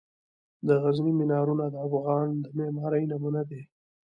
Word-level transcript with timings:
د 0.67 0.69
غزني 0.83 1.11
مینارونه 1.19 1.65
د 1.69 1.75
افغان 1.87 2.27
د 2.43 2.45
معمارۍ 2.57 3.03
نمونه 3.11 3.41
دي. 3.49 3.61